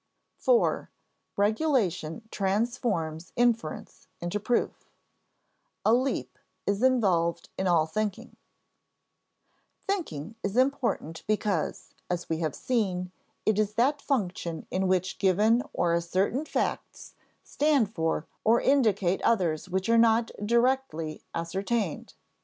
§4. 0.43 0.89
Regulation 1.37 2.27
Transforms 2.31 3.33
Inference 3.35 4.07
into 4.19 4.39
Proof 4.39 4.89
[Sidenote: 5.83 5.83
A 5.85 5.93
leap 5.93 6.39
is 6.65 6.81
involved 6.81 7.49
in 7.55 7.67
all 7.67 7.85
thinking] 7.85 8.35
Thinking 9.85 10.33
is 10.41 10.57
important 10.57 11.21
because, 11.27 11.93
as 12.09 12.27
we 12.27 12.39
have 12.39 12.55
seen, 12.55 13.11
it 13.45 13.59
is 13.59 13.75
that 13.75 14.01
function 14.01 14.65
in 14.71 14.87
which 14.87 15.19
given 15.19 15.61
or 15.71 15.93
ascertained 15.93 16.49
facts 16.49 17.13
stand 17.43 17.93
for 17.93 18.25
or 18.43 18.59
indicate 18.59 19.21
others 19.21 19.69
which 19.69 19.87
are 19.87 19.99
not 19.99 20.31
directly 20.43 21.21
ascertained. 21.35 22.15